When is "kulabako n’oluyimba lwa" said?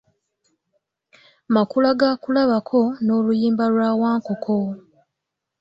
2.21-3.89